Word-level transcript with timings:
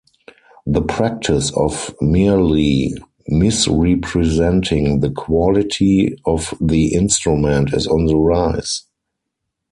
The 0.65 0.81
practice 0.81 1.51
of 1.51 1.93
merely 2.01 2.95
misrepresenting 3.27 4.99
the 5.01 5.11
quality 5.11 6.17
of 6.25 6.55
the 6.59 6.95
instrument 6.95 7.71
is 7.71 7.85
on 7.85 8.07
the 8.07 8.15
rise. 8.15 8.85